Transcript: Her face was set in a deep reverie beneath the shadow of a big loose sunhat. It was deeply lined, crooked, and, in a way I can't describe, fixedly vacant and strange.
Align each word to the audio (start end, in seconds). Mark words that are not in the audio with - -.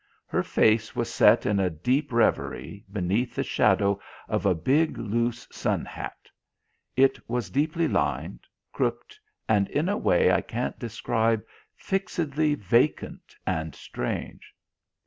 Her 0.25 0.41
face 0.41 0.95
was 0.95 1.13
set 1.13 1.45
in 1.45 1.59
a 1.59 1.69
deep 1.69 2.11
reverie 2.11 2.83
beneath 2.91 3.35
the 3.35 3.43
shadow 3.43 4.01
of 4.27 4.47
a 4.47 4.55
big 4.55 4.97
loose 4.97 5.47
sunhat. 5.51 6.27
It 6.95 7.19
was 7.29 7.51
deeply 7.51 7.87
lined, 7.87 8.47
crooked, 8.73 9.15
and, 9.47 9.69
in 9.69 9.87
a 9.89 9.97
way 9.97 10.31
I 10.31 10.41
can't 10.41 10.79
describe, 10.79 11.45
fixedly 11.75 12.55
vacant 12.55 13.35
and 13.45 13.75
strange. 13.75 14.55